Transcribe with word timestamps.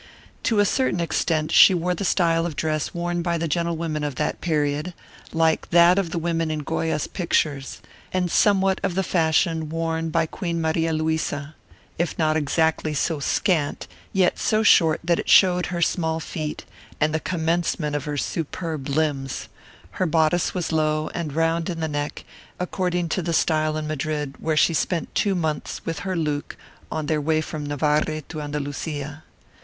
To 0.41 0.57
a 0.57 0.65
certain 0.65 0.99
extent 0.99 1.51
she 1.51 1.75
wore 1.75 1.93
the 1.93 2.03
style 2.05 2.47
of 2.47 2.55
dress 2.55 2.91
worn 2.91 3.21
by 3.21 3.37
the 3.37 3.47
gentlewomen 3.47 4.03
of 4.03 4.15
that 4.15 4.41
period; 4.41 4.95
like 5.31 5.69
that 5.69 5.99
of 5.99 6.09
the 6.09 6.17
women 6.17 6.49
in 6.49 6.63
Goya's 6.63 7.05
pictures, 7.05 7.83
and 8.11 8.31
somewhat 8.31 8.79
of 8.81 8.95
the 8.95 9.03
fashion 9.03 9.69
worn 9.69 10.09
by 10.09 10.25
Queen 10.25 10.59
Maria 10.59 10.91
Louisa: 10.91 11.53
if 11.99 12.17
not 12.17 12.35
exactly 12.35 12.95
so 12.95 13.19
scant, 13.19 13.87
yet 14.11 14.39
so 14.39 14.63
short 14.63 15.01
that 15.03 15.19
it 15.19 15.29
showed 15.29 15.67
her 15.67 15.83
small 15.83 16.19
feet, 16.19 16.65
and 16.99 17.13
the 17.13 17.19
commencement 17.19 17.95
of 17.95 18.05
her 18.05 18.17
superb 18.17 18.89
limbs; 18.89 19.49
her 19.91 20.07
bodice 20.07 20.55
was 20.55 20.71
low, 20.71 21.09
and 21.09 21.33
round 21.33 21.69
in 21.69 21.79
the 21.79 21.87
neck, 21.87 22.25
according 22.59 23.07
to 23.09 23.21
the 23.21 23.33
style 23.33 23.77
in 23.77 23.85
Madrid, 23.85 24.33
where 24.39 24.57
she 24.57 24.73
spent 24.73 25.13
two 25.13 25.35
months 25.35 25.85
with 25.85 25.99
her 25.99 26.15
Luke 26.15 26.57
on 26.91 27.05
their 27.05 27.21
way 27.21 27.39
from 27.39 27.67
Navarre 27.67 28.01
to 28.29 28.41
Andalusia. 28.41 29.23